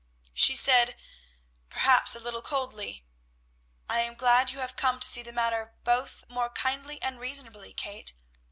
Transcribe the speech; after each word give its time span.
She 0.33 0.55
said, 0.55 0.97
perhaps 1.69 2.15
a 2.15 2.19
little 2.19 2.41
coldly, 2.41 3.05
"I 3.87 3.99
am 3.99 4.15
glad 4.15 4.49
you 4.49 4.57
have 4.57 4.75
come 4.75 4.99
to 4.99 5.07
see 5.07 5.21
the 5.21 5.31
matter 5.31 5.75
both 5.83 6.23
more 6.27 6.49
kindly 6.49 6.99
and 7.03 7.19
reasonably, 7.19 7.71
Kate. 7.71 8.13